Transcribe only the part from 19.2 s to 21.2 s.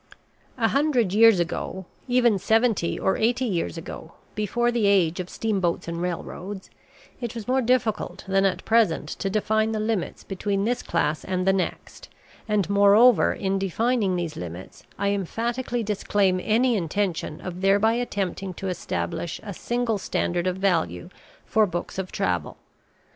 a single standard of value